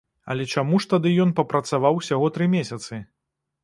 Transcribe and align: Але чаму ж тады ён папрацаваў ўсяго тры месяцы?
Але 0.33 0.47
чаму 0.53 0.79
ж 0.85 0.89
тады 0.95 1.13
ён 1.27 1.35
папрацаваў 1.41 2.03
ўсяго 2.03 2.35
тры 2.39 2.53
месяцы? 2.59 2.93